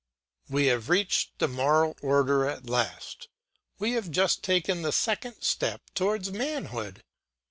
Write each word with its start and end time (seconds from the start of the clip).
We 0.49 0.65
have 0.65 0.89
reached 0.89 1.37
the 1.37 1.47
moral 1.47 1.95
order 2.01 2.47
at 2.49 2.67
last; 2.67 3.27
we 3.77 3.91
have 3.91 4.09
just 4.09 4.41
taken 4.43 4.81
the 4.81 4.91
second 4.91 5.43
step 5.43 5.81
towards 5.93 6.31
manhood. 6.31 7.03